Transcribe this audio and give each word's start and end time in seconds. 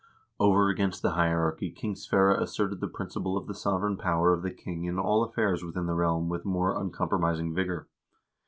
Over 0.39 0.69
against 0.69 1.03
the 1.03 1.11
hierarchy 1.11 1.69
King 1.69 1.93
Sverre 1.95 2.31
asserted 2.33 2.79
the 2.79 2.87
principle 2.87 3.37
of 3.37 3.45
the 3.45 3.53
sovereign 3.53 3.97
power 3.97 4.33
of 4.33 4.41
the 4.41 4.49
king 4.49 4.85
in 4.85 4.97
all 4.97 5.23
affairs 5.23 5.63
within 5.63 5.85
the 5.85 5.93
realm 5.93 6.27
with 6.27 6.43
more 6.43 6.75
uncompromising 6.75 7.53
vigor. 7.53 7.87